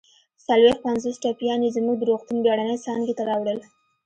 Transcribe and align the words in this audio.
څلويښت 0.45 0.79
پنځوس 0.85 1.15
ټپیان 1.23 1.59
يې 1.65 1.69
زموږ 1.77 1.95
د 1.99 2.03
روغتون 2.09 2.37
بېړنۍ 2.45 2.77
څانګې 2.85 3.13
ته 3.17 3.23
راوړل 3.29 3.59